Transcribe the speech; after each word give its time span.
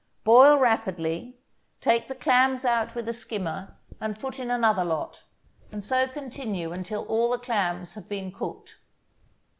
Boil 0.23 0.57
rapidly, 0.57 1.37
take 1.79 2.07
the 2.07 2.15
clams 2.15 2.65
out 2.65 2.95
with 2.95 3.07
a 3.07 3.13
skimmer, 3.13 3.75
and 3.99 4.19
put 4.19 4.39
in 4.39 4.49
another 4.49 4.83
lot, 4.83 5.25
and 5.71 5.83
so 5.83 6.07
continue 6.07 6.71
until 6.71 7.03
all 7.05 7.29
the 7.29 7.37
clams 7.37 7.93
have 7.93 8.09
been 8.09 8.31
cooked. 8.31 8.77